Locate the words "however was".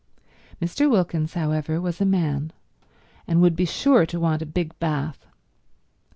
1.35-2.01